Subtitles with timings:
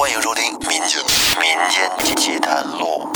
[0.00, 0.98] 欢迎收听《民间
[1.36, 3.06] 民间奇谈录》。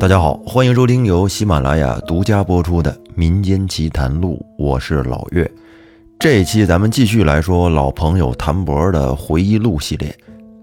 [0.00, 5.48] 大家好，欢迎收听由喜马拉雅独家播出的《民间奇谈录》，我是老岳。
[6.18, 10.12] 这一期咱们继续来说老朋友谭博的回忆录系列。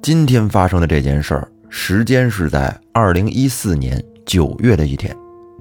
[0.01, 5.15] 今天发生的这件事儿，时间是在二零一四年九月的一天，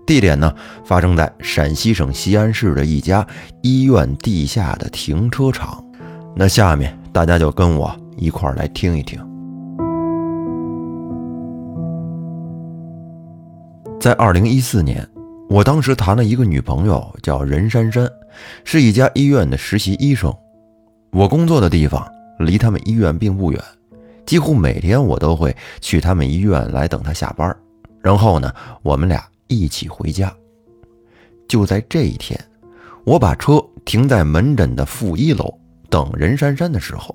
[0.05, 0.53] 地点呢
[0.85, 3.25] 发生在陕西省西安市的一家
[3.63, 5.81] 医院地下的停车场。
[6.35, 9.21] 那下面大家就跟我一块儿来听一听。
[14.01, 15.07] 在二零一四年，
[15.51, 18.11] 我当时谈了一个女朋友，叫任珊珊，
[18.65, 20.35] 是一家医院的实习医生。
[21.13, 22.03] 我工作的地方
[22.39, 23.63] 离他们医院并不远，
[24.25, 27.55] 几乎每天我都会去他们医院来等她下班，
[28.01, 28.51] 然后呢，
[28.83, 30.33] 我们俩一起回家。
[31.47, 32.43] 就在这一天，
[33.05, 35.62] 我把车停在门诊的负一楼。
[35.93, 37.15] 等任珊珊的时候，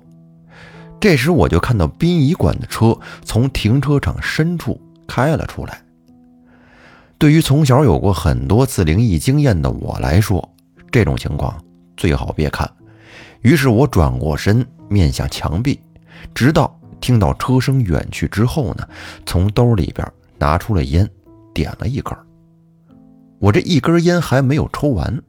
[1.00, 5.82] 这时我就看到殡仪馆的车从停车场深处开了出来。
[7.18, 10.48] 对于从小有过很多次灵异经验的我来说，
[10.92, 11.60] 这种情况
[11.96, 12.70] 最好别看。
[13.42, 15.80] 于是我转过身面向墙壁，
[16.32, 18.88] 直到听到车声远去之后呢，
[19.26, 20.06] 从兜里边
[20.38, 21.08] 拿出了烟，
[21.52, 22.16] 点了一根。
[23.40, 25.20] 我这一根烟还没有抽完，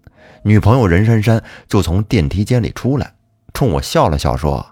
[0.44, 3.12] 女朋友任珊珊就从电梯间里出来。
[3.54, 4.66] 冲我笑了笑，说：“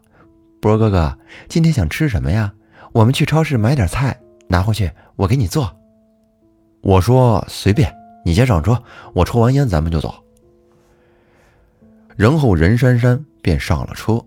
[0.61, 2.53] 波哥哥，今天想吃什么呀？
[2.93, 5.75] 我们去超市买点菜，拿回去我给你做。”
[6.81, 8.81] 我说：“随便，你先上车，
[9.13, 10.23] 我抽完烟咱们就走。”
[12.15, 14.23] 然后任珊珊便上了车。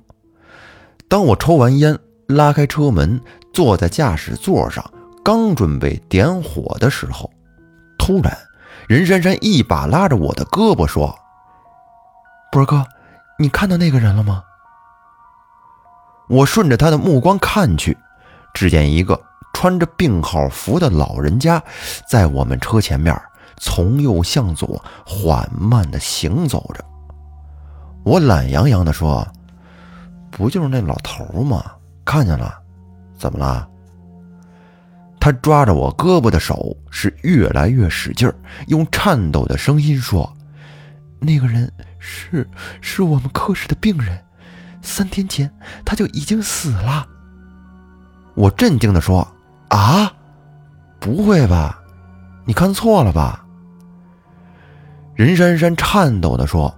[1.08, 3.20] 当我抽完烟，拉开车门，
[3.52, 4.84] 坐在驾驶座上，
[5.24, 7.30] 刚准备点火的时候，
[7.98, 8.36] 突然，
[8.88, 11.12] 任珊珊一把拉着我的胳膊说
[12.52, 12.84] ：“波哥，
[13.40, 14.44] 你看到那个人了吗？”
[16.28, 17.96] 我顺着他的目光看去，
[18.54, 19.20] 只见一个
[19.54, 21.60] 穿着病号服的老人家
[22.06, 23.18] 在我们车前面
[23.56, 26.84] 从右向左缓慢地行走着。
[28.04, 29.26] 我懒洋洋地说
[30.30, 31.72] ：“不就是那老头吗？
[32.04, 32.54] 看见了？
[33.18, 33.66] 怎么了？”
[35.18, 38.34] 他抓着我胳膊的手是越来越使劲儿，
[38.68, 40.32] 用颤抖的声音说
[41.20, 42.48] ：“那个人是
[42.80, 44.24] 是我们科室的病人。”
[44.82, 45.52] 三天前
[45.84, 47.06] 他就已经死了。
[48.34, 49.30] 我震惊地说
[49.68, 50.10] ：“啊，
[50.98, 51.78] 不会吧？
[52.46, 53.44] 你看错了吧？”
[55.14, 56.74] 任珊珊颤抖地说：“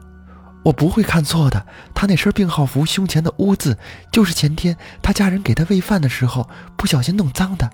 [0.64, 1.64] 我不会看错的。
[1.94, 3.78] 他那身病号服胸前的污渍，
[4.10, 7.70] 就是前天他家人给他喂饭的时候不小心弄脏的。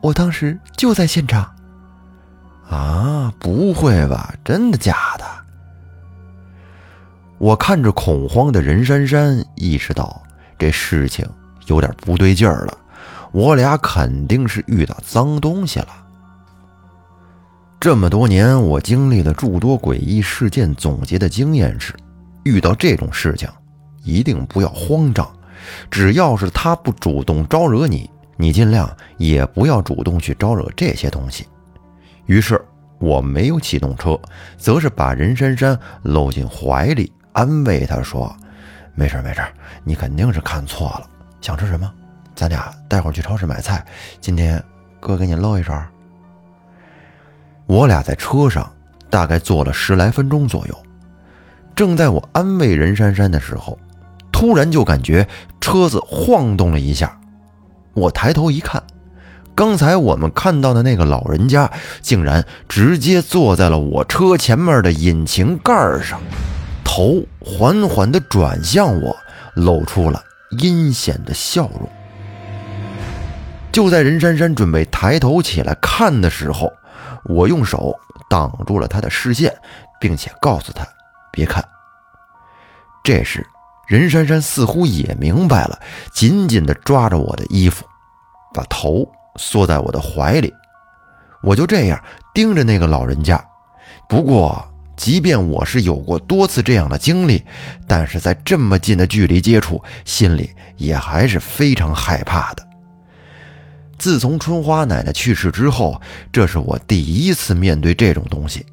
[0.00, 1.54] 我当时就在现场。”
[2.68, 4.34] 啊，不会吧？
[4.44, 5.24] 真的假的？
[7.38, 10.22] 我看着恐慌的任珊珊，意识到
[10.58, 11.24] 这事情
[11.66, 12.76] 有点不对劲儿了。
[13.30, 15.88] 我俩肯定是遇到脏东西了。
[17.78, 21.94] 这么多年，我经历了诸多诡异事件，总结的经验是：
[22.42, 23.48] 遇到这种事情，
[24.02, 25.30] 一定不要慌张。
[25.88, 31.46] 只要是他不主动招惹你，你尽量也不要主动去招惹这些东西。
[32.26, 32.60] 于是，
[32.98, 34.18] 我没有启动车，
[34.56, 37.12] 则是把任珊珊搂进怀里。
[37.38, 38.34] 安慰他说
[38.96, 39.40] ：“没事没事，
[39.84, 41.08] 你肯定是看错了。
[41.40, 41.88] 想吃什么？
[42.34, 43.86] 咱俩待会儿去超市买菜。
[44.20, 44.60] 今天
[44.98, 45.72] 哥给你露一手。”
[47.66, 48.68] 我俩在车上
[49.08, 50.76] 大概坐了十来分钟左右。
[51.76, 53.78] 正在我安慰任珊珊的时候，
[54.32, 55.28] 突然就感觉
[55.60, 57.20] 车子晃动了一下。
[57.94, 58.82] 我抬头一看，
[59.54, 61.70] 刚才我们看到的那个老人家，
[62.02, 65.72] 竟然直接坐在了我车前面的引擎盖
[66.02, 66.20] 上。
[66.90, 69.14] 头缓缓地转向我，
[69.54, 70.24] 露出了
[70.58, 71.86] 阴险的笑容。
[73.70, 76.72] 就在任珊珊准备抬头起来看的时候，
[77.26, 77.94] 我用手
[78.30, 79.54] 挡住了她的视线，
[80.00, 80.84] 并且告诉她
[81.30, 81.62] 别看。
[83.04, 83.46] 这时，
[83.86, 85.78] 任珊珊似乎也明白了，
[86.10, 87.84] 紧紧地抓着我的衣服，
[88.54, 89.06] 把头
[89.36, 90.52] 缩在我的怀里。
[91.42, 92.02] 我就这样
[92.32, 93.44] 盯着那个老人家，
[94.08, 94.66] 不过。
[94.98, 97.44] 即便我是有过多次这样的经历，
[97.86, 102.68] 但是在这么近的距离接触，心里也还是非常害怕的。
[103.96, 106.00] 自从春花奶奶去世之后，
[106.32, 108.66] 这是我第一次面对这种东西。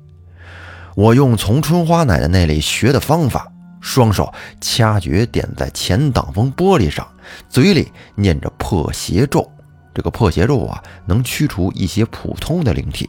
[0.95, 3.48] 我用从春花奶奶那里学的方法，
[3.80, 7.07] 双手掐诀点在前挡风玻璃上，
[7.48, 9.48] 嘴里念着破邪咒。
[9.94, 13.07] 这个破邪咒啊，能驱除一些普通的灵体。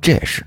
[0.00, 0.44] 这时。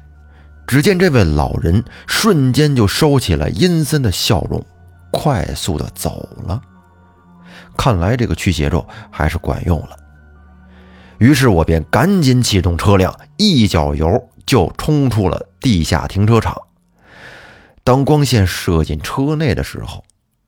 [0.70, 4.64] 只见这位老人瞬间就收起了阴森的笑容，
[5.12, 6.62] 快速的走了。
[7.76, 9.98] 看来这个驱邪咒还是管用了。
[11.18, 16.56] 于是我便赶紧启动车辆，一脚油就冲出了地下停车场。
[17.84, 20.04] 当光线射进车内的时候，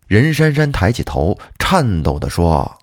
[0.05, 2.77] 任珊珊抬起头，颤抖地说：“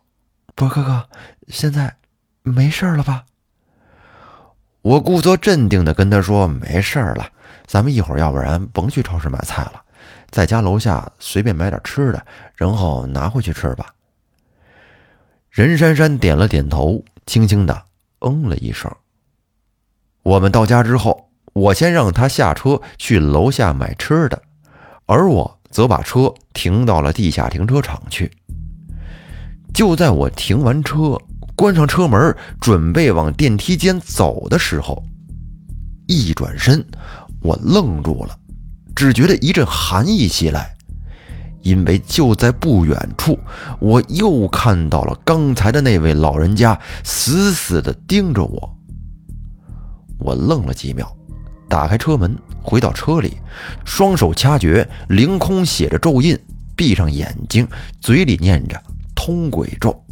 [0.56, 1.08] 博哥哥，
[1.46, 1.94] 现在
[2.42, 3.22] 没事了吧？”
[4.88, 7.28] 我故作镇定的跟他说：“没事了，
[7.66, 9.82] 咱们一会儿要不然甭去超市买菜了，
[10.30, 12.24] 在家楼下随便买点吃的，
[12.54, 13.92] 然后拿回去吃吧。”
[15.52, 17.82] 任珊珊点了点头，轻轻的
[18.20, 18.90] 嗯了一声。
[20.22, 24.40] 我们到家之后，我先让他下车去楼下买吃的，
[25.04, 28.32] 而我则把车停到了地下停车场去。
[29.74, 31.18] 就在我停完车。
[31.58, 35.02] 关上车门，准备往电梯间走的时候，
[36.06, 36.86] 一转身，
[37.42, 38.38] 我愣住了，
[38.94, 40.72] 只觉得一阵寒意袭来，
[41.62, 43.36] 因为就在不远处，
[43.80, 48.76] 我又看到了刚才的那位老人家死死地盯着我。
[50.20, 51.12] 我愣了几秒，
[51.68, 53.36] 打开车门，回到车里，
[53.84, 56.38] 双手掐诀，凌空写着咒印，
[56.76, 57.66] 闭上眼睛，
[58.00, 58.80] 嘴里念着
[59.16, 60.04] 通鬼咒。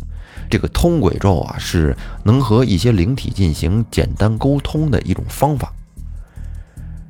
[0.49, 5.73] 这个通鬼咒啊，是能和一些灵体进行简单沟通的一种方法。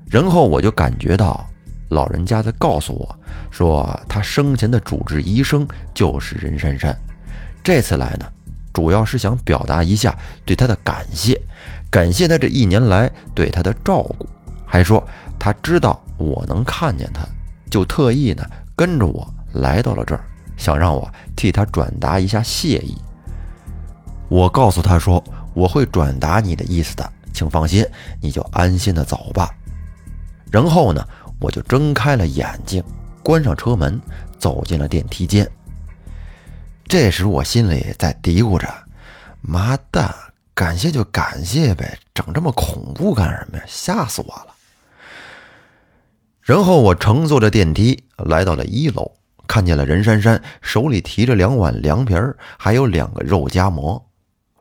[0.08, 1.44] 然后我就感觉到
[1.88, 3.18] 老人家在告诉我，
[3.50, 6.96] 说他生前的主治医生就是任珊珊。
[7.62, 8.26] 这次来呢，
[8.72, 11.40] 主要是想表达一下对他的感谢，
[11.90, 14.28] 感谢他这一年来对他的照顾，
[14.64, 15.04] 还说
[15.38, 17.26] 他知道我能看见他，
[17.68, 18.44] 就特意呢
[18.76, 20.24] 跟着我来到了这儿，
[20.56, 22.96] 想让我替他转达一下谢意。
[24.28, 25.22] 我告诉他说
[25.54, 27.86] ：“我会转达你的意思的，请放心，
[28.20, 29.50] 你就安心的走吧。”
[30.50, 31.06] 然后呢，
[31.40, 32.82] 我就睁开了眼睛，
[33.22, 34.00] 关上车门，
[34.38, 35.48] 走进了电梯间。
[36.88, 38.68] 这时我心里在嘀咕着
[39.42, 40.14] ：“妈蛋，
[40.54, 43.64] 感谢就感谢呗，整这么恐怖干什么呀？
[43.66, 44.54] 吓死我了！”
[46.42, 49.10] 然后我乘坐着电梯来到了一楼，
[49.48, 54.05] 看见了任珊珊手里提着两碗凉皮儿，还有两个肉夹馍。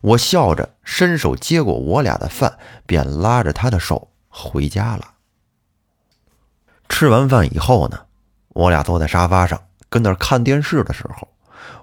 [0.05, 5.13] 我笑着伸手接过我俩的饭，便拉着他的手回家了。
[6.87, 8.01] 吃完饭以后呢，
[8.49, 9.59] 我俩坐在沙发上
[9.89, 11.27] 跟那儿看电视的时候，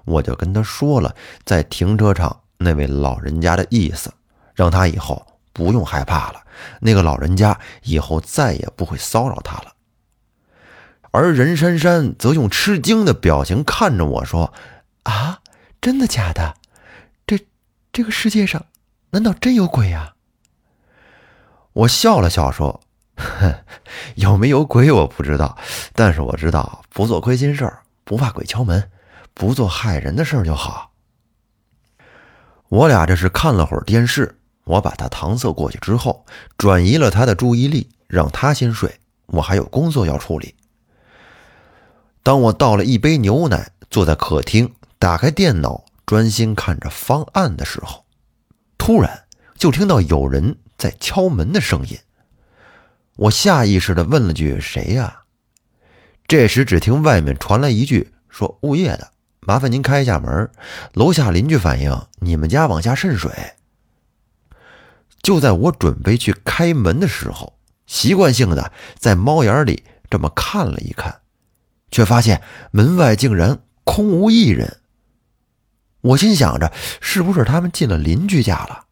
[0.05, 4.13] 我就跟他说了在停车场那位老人家的意思，
[4.53, 6.41] 让他以后不用害怕了。
[6.79, 9.73] 那个老人家以后再也不会骚扰他了。
[11.11, 14.53] 而任珊珊则用吃惊的表情看着我说
[15.03, 15.41] ：“啊，
[15.81, 16.55] 真的假的？”
[17.93, 18.65] 这个世界上，
[19.11, 20.15] 难道真有鬼呀？
[21.73, 22.81] 我笑了笑说
[24.17, 25.55] ：“有没有鬼我不知道，
[25.93, 28.89] 但是我知道不做亏心事儿，不怕鬼敲门，
[29.35, 30.91] 不做害人的事儿就好。”
[32.69, 36.25] 我俩这是看了会儿电视，我把他搪塞过去之后，
[36.57, 40.55] 转移了他的注意力，让他先睡，我还有工作要处理。
[42.23, 45.85] 当我倒了一杯牛奶，坐在客厅，打开电脑。
[46.05, 48.05] 专心看着方案的时候，
[48.77, 49.25] 突然
[49.57, 51.97] 就听到有人在敲门的声音。
[53.15, 55.23] 我下意识的问了句：“谁呀？”
[56.27, 59.11] 这时只听外面传来一句：“说物业的，
[59.41, 60.49] 麻烦您开一下门。
[60.93, 63.31] 楼下邻居反映你们家往下渗水。”
[65.21, 71.21] 就在我准备去开门的时候，习惯性的在猫眼里这么看了一看，
[71.91, 74.81] 却发现门外竟然空无一人。
[76.03, 78.83] 我心想着，是不是他们进了邻居家了？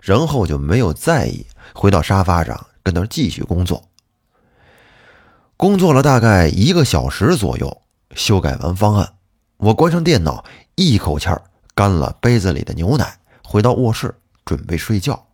[0.00, 3.82] 然后就没有在意，回到沙发上跟那继续工作。
[5.56, 7.82] 工作了大概一个小时左右，
[8.14, 9.14] 修改完方案，
[9.56, 10.44] 我关上电脑，
[10.76, 11.42] 一口气儿
[11.74, 15.26] 干了杯子里的牛奶，回到卧室准备睡觉。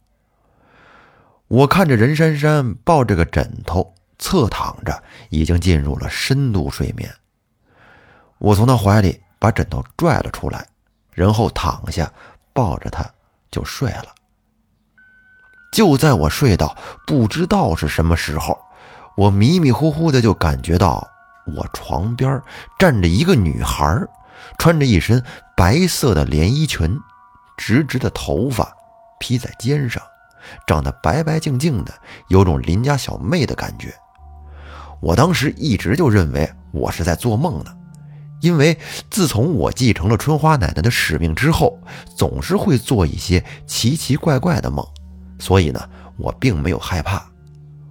[1.49, 7.13] 我看着任珊珊抱着个枕头侧躺着，已经进入了深度睡眠。
[8.39, 10.67] 我从她怀里把枕头拽了出来。
[11.13, 12.11] 然后躺下，
[12.53, 13.05] 抱着他
[13.51, 14.07] 就睡了。
[15.73, 16.77] 就在我睡到
[17.07, 18.59] 不知道是什么时候，
[19.17, 21.09] 我迷迷糊糊的就感觉到
[21.47, 22.43] 我床边
[22.79, 23.99] 站着一个女孩，
[24.59, 25.23] 穿着一身
[25.57, 26.99] 白色的连衣裙，
[27.57, 28.71] 直直的头发
[29.19, 30.03] 披在肩上，
[30.67, 31.95] 长得白白净净的，
[32.29, 33.95] 有种邻家小妹的感觉。
[35.01, 37.75] 我当时一直就认为我是在做梦呢。
[38.43, 38.77] 因为
[39.09, 41.79] 自从我继承了春花奶奶的使命之后，
[42.17, 44.85] 总是会做一些奇奇怪怪的梦，
[45.39, 45.81] 所以呢，
[46.17, 47.25] 我并没有害怕。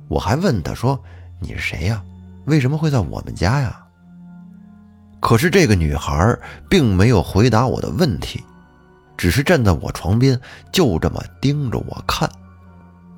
[0.10, 1.01] 我还问她说
[1.39, 2.03] ：“你是谁呀？
[2.46, 3.81] 为什么会在我们家呀？”
[5.22, 6.38] 可是这个女孩
[6.70, 8.43] 并没有回答我的问题，
[9.15, 10.38] 只是站在我床边，
[10.70, 12.29] 就这么盯着我看，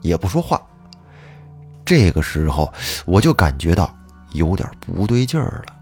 [0.02, 0.62] 也不说话。
[1.84, 2.72] 这个时候，
[3.06, 3.92] 我就感觉到
[4.34, 5.73] 有点不对劲儿了。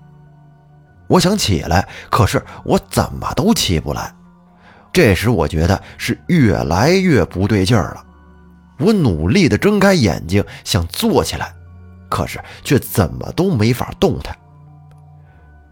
[1.12, 4.14] 我想起来，可是我怎么都起不来。
[4.94, 8.06] 这时，我觉得是越来越不对劲儿了。
[8.80, 11.54] 我努力的睁开眼睛，想坐起来，
[12.10, 14.34] 可是却怎么都没法动弹。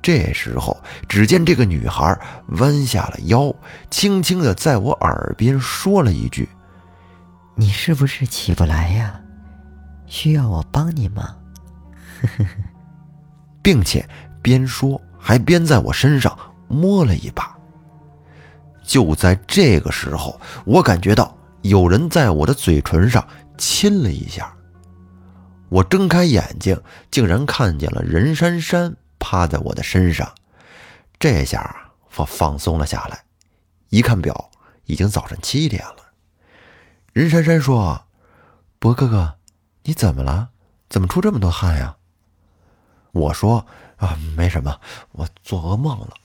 [0.02, 0.78] 这时候，
[1.08, 2.20] 只见这个女孩
[2.60, 3.54] 弯下了腰，
[3.90, 6.50] 轻轻的在我耳边说了一句
[7.56, 9.22] ：“你是不是起不来呀？
[10.06, 11.36] 需要我帮你吗？”
[13.64, 14.08] 并且
[14.42, 16.36] 边说还边在我身上
[16.68, 17.56] 摸了一把。
[18.84, 23.24] 就在这个时候，我感觉到有人在我的嘴唇上
[23.56, 24.52] 亲了一下。
[25.70, 26.82] 我睁开眼睛，
[27.12, 28.92] 竟然看见了任珊珊。
[29.20, 30.34] 趴在我的身上，
[31.20, 33.24] 这下我放松了下来。
[33.90, 34.50] 一看表，
[34.86, 35.98] 已经早晨七点了。
[37.14, 38.02] 任珊珊说
[38.80, 39.36] ：“博哥哥，
[39.84, 40.50] 你怎么了？
[40.90, 41.98] 怎么出这么多汗呀？”
[43.14, 43.68] 我说
[44.00, 44.80] ：“啊，没什么，
[45.12, 46.16] 我做噩梦了。”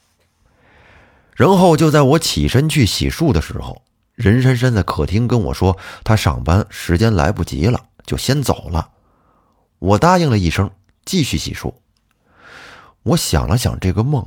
[1.36, 3.82] 然后就在我起身去洗漱的时候，
[4.14, 8.92] 任珊珊在客厅跟我说：“她上班时间来不及了，就先走了。”
[9.80, 10.70] 我答应了一声，
[11.04, 11.74] 继续洗漱。
[13.02, 14.26] 我想了想这个梦，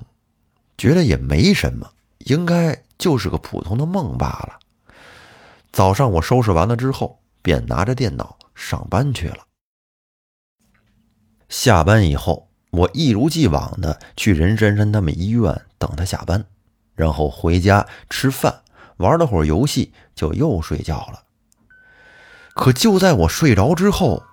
[0.78, 1.90] 觉得也没什么，
[2.20, 4.60] 应该就是个普通的梦罢了。
[5.72, 9.40] 早上我收拾完了之后，便拿着电脑上班去了。
[11.50, 16.46] 下班以后，我一如既往的去任珊珊他们医院等她下班，
[16.96, 18.62] 然后回家吃饭，
[18.98, 21.24] 玩了会儿游戏，就又睡觉了。
[22.54, 24.24] 可就在我睡着之后，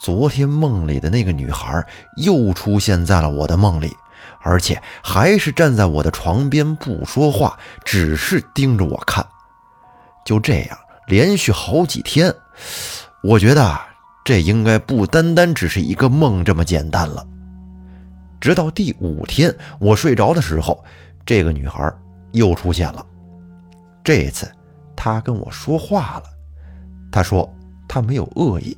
[0.00, 1.86] 昨天梦里的那个女孩
[2.16, 3.94] 又出现在了我的梦里，
[4.40, 9.26] 而且还是站在我的床边不说话，只是盯着我看。
[10.24, 12.34] 就这样连续好几天，
[13.22, 13.80] 我觉得
[14.24, 17.26] 这应该不单单只是一个梦这么简单了。
[18.40, 20.82] 直到第五天我睡着的时候，
[21.26, 21.92] 这个女孩
[22.32, 23.04] 又出现了。
[24.02, 24.50] 这次
[24.96, 26.24] 她跟我说话了，
[27.12, 27.52] 她说
[27.86, 28.76] 她没有恶意。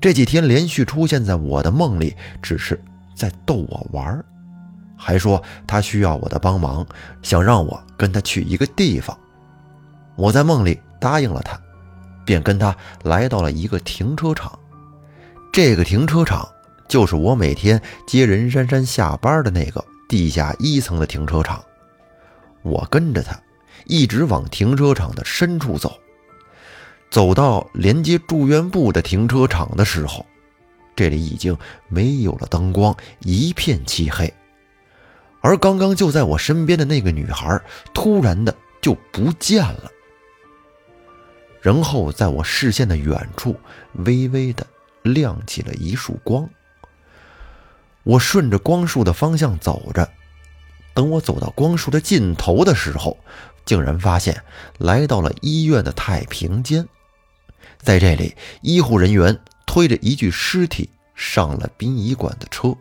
[0.00, 2.80] 这几天连续出现在我的梦里，只是
[3.14, 4.24] 在逗我玩
[4.96, 6.86] 还说他需要我的帮忙，
[7.22, 9.16] 想让我跟他去一个地方。
[10.14, 11.58] 我在梦里答应了他，
[12.24, 14.58] 便跟他来到了一个停车场。
[15.52, 16.46] 这个停车场
[16.90, 21.64] 就是我每天接任珊珊下班的那个地下一层的停车场。
[22.62, 23.40] 我跟着他，
[23.86, 25.96] 一直往停车场的深处走。
[27.08, 30.26] 走到连接住院部的停车场的时候，
[30.96, 31.56] 这里已经
[31.86, 34.34] 没有了灯光，一片漆黑。
[35.42, 37.56] 而刚刚就在我身边的那个女孩，
[37.94, 39.88] 突然的就不见了。
[41.60, 43.54] 然后在我视线的远处，
[43.92, 44.66] 微微的
[45.02, 46.48] 亮起了一束光。
[48.02, 50.08] 我顺着光束的方向走着，
[50.94, 53.16] 等我走到光束的尽头的时候，
[53.64, 54.42] 竟然发现
[54.78, 56.86] 来到了医院的太平间。
[57.78, 62.74] 在这里，医护人员推着一具尸体上了殡仪馆的车。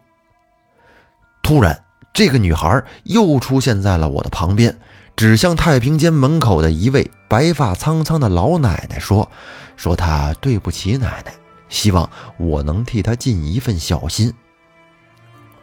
[1.44, 1.84] 突然，
[2.14, 4.78] 这个女孩又出现在了我的旁边，
[5.16, 9.30] 指向太平间门口的一位白发苍苍的老奶奶说
[9.78, 11.34] ：“说她对不起奶奶，
[11.70, 14.34] 希望我能替她尽一份小心。”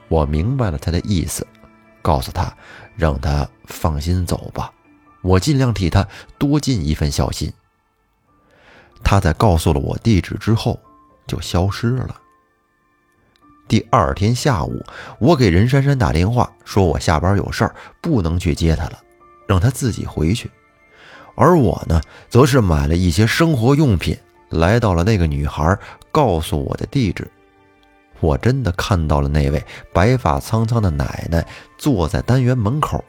[0.09, 1.47] 我明白了他的意思，
[2.03, 2.55] 告诉他，
[2.97, 4.73] 让他放心走吧，
[5.23, 6.07] 我尽量替他
[6.39, 7.53] 多尽一份孝心。
[9.05, 10.79] 他在告诉了我地址之后，
[11.27, 12.21] 就消失了。
[13.69, 14.85] 第二天下午，
[15.19, 19.01] 我给任珊珊打电话，说我下班有事儿，不能去接她了，
[19.49, 20.51] 让她自己回去。
[21.35, 24.17] 而我呢，则是买了一些生活用品，
[24.51, 25.77] 来到了那个女孩
[26.13, 27.29] 告诉我的地址。
[28.21, 31.47] 我真的看到了那位白发苍苍的奶奶
[31.79, 33.05] 坐在单元门口，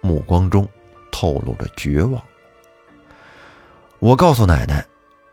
[0.00, 0.68] 目光中
[1.12, 2.22] 透露着绝望。
[3.98, 4.84] 我告诉奶奶。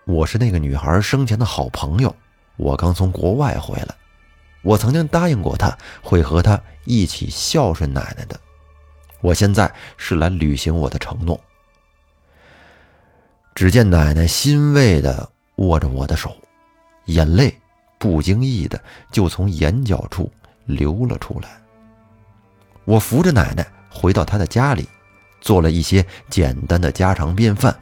[0.08, 2.16] 我是那个女孩生前的好朋友，
[2.58, 3.96] 我刚从国外回来，
[4.62, 8.40] 我曾经答应过她会和她一起孝顺奶奶的，
[9.22, 11.42] 我现在是来履行我的承诺。
[13.56, 16.38] 只见奶奶欣慰地握着我的手，
[17.06, 17.60] 眼泪
[17.98, 20.32] 不经意的就从眼角处
[20.66, 21.50] 流了出来。
[22.84, 24.88] 我扶着奶奶回到她的家里，
[25.42, 27.78] 做了一些简单的家常便饭，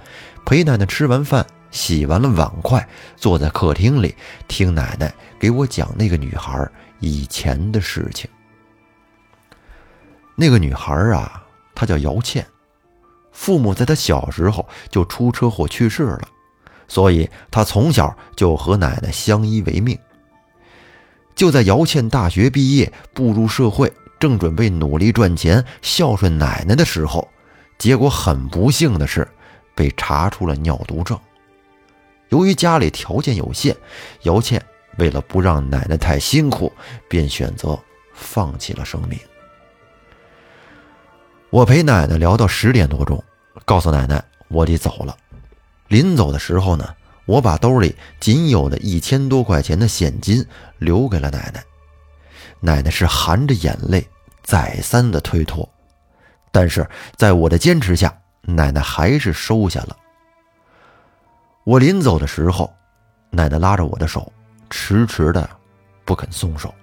[0.46, 1.46] 陪奶奶吃完饭。
[1.72, 4.16] 洗完了碗筷，坐在客厅里
[4.48, 8.30] 听奶奶给我讲那个女孩以前的事情。
[10.36, 11.44] 那个女孩啊，
[11.74, 12.46] 她叫姚倩，
[13.32, 16.28] 父母在她小时候就出车祸去世了，
[16.88, 19.98] 所以她从小就和奶奶相依为命。
[21.36, 27.28] 就在姚倩大学毕业，步入社会，正准备努力赚钱孝顺奶奶的时候，
[27.78, 29.28] 结果很不幸的是，
[29.76, 31.20] 被查出了尿毒症。
[32.30, 33.76] 由于家里条件有限，
[34.24, 34.64] 姚倩
[34.98, 36.72] 为了不让奶奶太辛苦，
[37.08, 37.78] 便选择
[38.14, 39.20] 放弃了生命。
[41.50, 43.24] 我陪奶奶聊到十点多钟，
[43.66, 45.16] 告诉奶奶我得走了。
[45.88, 50.46] 临走的时候呢，我把兜里仅有的一千多块钱的现金
[50.78, 51.64] 留给了奶奶。
[52.60, 54.08] 奶奶是含着眼泪，
[54.42, 55.68] 再三的推脱，
[56.52, 59.98] 但是在我的坚持下，奶奶还是收下了。
[61.66, 62.74] 我临走的时候，
[63.30, 64.32] 奶奶拉着我的手，
[64.70, 65.50] 迟迟的
[66.06, 66.74] 不肯松手。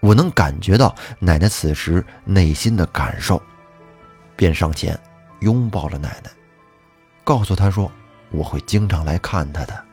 [0.00, 3.42] 我能感觉到奶奶此时内心的感受，
[4.36, 4.98] 便上前
[5.40, 6.30] 拥抱了奶奶，
[7.24, 7.90] 告诉她说
[8.30, 9.84] 我会经常来看她的，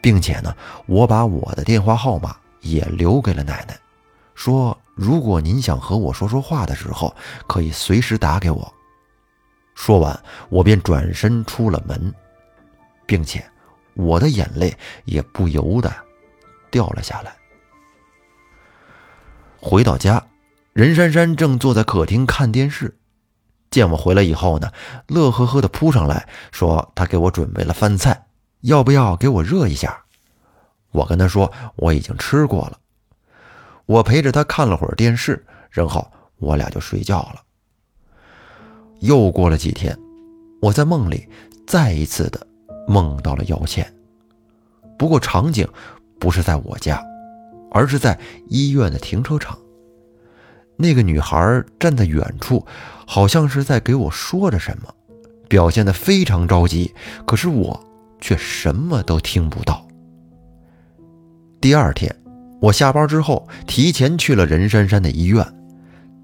[0.00, 0.54] 并且呢，
[0.86, 3.78] 我把我的电话号码也留给了奶奶，
[4.34, 7.14] 说如果您想和我说说话的时候，
[7.46, 8.72] 可以随时打给我。
[9.74, 10.18] 说完，
[10.48, 12.14] 我便转身出了门，
[13.04, 13.44] 并且
[13.94, 15.92] 我的眼泪也不由得
[16.70, 17.36] 掉了下来。
[19.60, 20.24] 回到家，
[20.72, 22.96] 任珊珊正坐在客厅看电视，
[23.76, 24.72] 见我回来以后呢，
[25.06, 28.26] 乐呵呵的扑上来说：“他给我准备了饭菜，
[28.62, 30.04] 要不要给我热一下？”
[30.92, 32.78] 我跟他说：“我已经吃过了。”
[33.84, 37.42] 我陪着他看了会儿电视，然后我俩就睡觉了。
[39.00, 39.94] 又过了几天，
[40.62, 41.28] 我在梦里
[41.66, 42.46] 再一次的
[42.88, 43.94] 梦到了姚倩，
[44.98, 45.68] 不过场景
[46.18, 46.98] 不是在我家。
[47.72, 48.18] 而是在
[48.48, 49.58] 医院的停车场，
[50.76, 52.64] 那个女孩站在远处，
[53.06, 54.94] 好像是在给我说着什么，
[55.48, 56.92] 表现得非常着急。
[57.24, 57.78] 可是我
[58.20, 59.86] 却什么都听不到。
[61.60, 62.14] 第二天，
[62.60, 65.44] 我下班之后提前去了任珊珊的医院，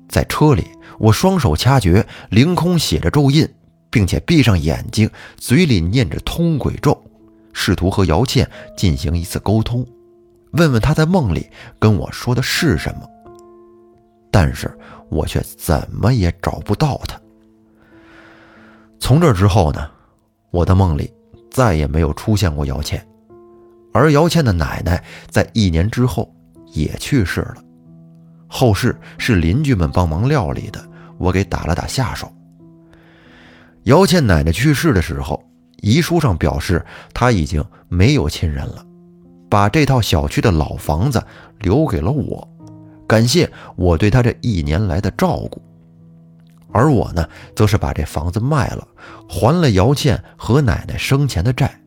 [0.09, 0.67] 在车里，
[0.99, 3.49] 我双手掐诀，凌空写着咒印，
[3.91, 7.03] 并且闭上眼睛，嘴里念着通鬼咒，
[7.53, 9.87] 试图和姚倩进行一次沟通。
[10.53, 11.49] 问问她在梦里
[11.79, 13.09] 跟我说的是什么，
[14.33, 14.69] 但是
[15.09, 17.21] 我却怎么也找不到他。
[18.99, 19.89] 从这之后呢，
[20.51, 21.13] 我的梦里
[21.51, 23.07] 再也没有出现过姚倩，
[23.93, 26.35] 而姚倩的奶奶在一年之后
[26.73, 27.57] 也去世了，
[28.49, 30.83] 后事是邻居们帮忙料理的，
[31.19, 32.33] 我给打了打下手。
[33.83, 35.43] 姚倩奶奶去世的时候，
[35.83, 38.87] 遗书上表示她已经没有亲人了。
[39.51, 41.23] 把这套小区的老房子
[41.59, 42.49] 留给了我，
[43.13, 45.61] 感谢我对他这一年来的照顾。
[46.73, 48.89] 而我呢，则是把这房子卖了，
[49.29, 51.79] 还了姚倩和奶奶生前的债，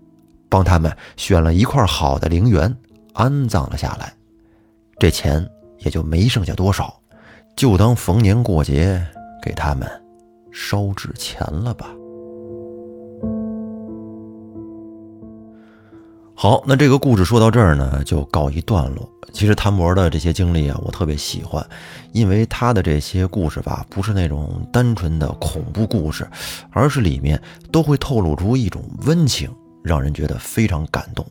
[0.49, 2.71] 帮他们选了一块好的陵园
[3.13, 4.13] 安葬了下来。
[4.99, 5.43] 这钱
[5.79, 6.95] 也就没剩下多少，
[7.55, 9.03] 就当逢年过节
[9.41, 9.89] 给他们
[10.53, 11.89] 烧纸钱了吧。
[16.37, 19.09] 好，那这个故事说到这儿呢，就告一段落。
[19.31, 21.65] 其实谭博的这些经历啊，我特别喜欢，
[22.11, 26.27] 因为他的这些故事吧，不是那种单纯的恐怖故事，
[26.71, 29.49] 而是里面都会透露出一种温情，
[29.81, 31.25] 让人觉得非常感动。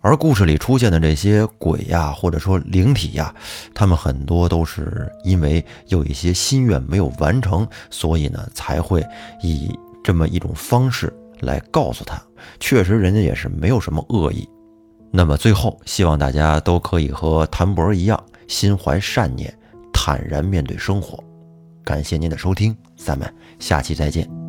[0.00, 3.32] 而故事里出现的这些鬼呀，或者说灵体呀，
[3.74, 9.06] 他们很多都是因为有一些心愿没有完成，所以呢，才会
[9.40, 11.12] 以这么一种方式。
[11.40, 12.20] 来告诉他，
[12.60, 14.48] 确实人家也是没有什么恶意。
[15.10, 19.52] 那么最后，希望大家都可以和谭博一样，心怀善念，
[19.92, 21.22] 坦然面对生活。
[21.84, 24.45] 感谢您的收听，咱们下期再见。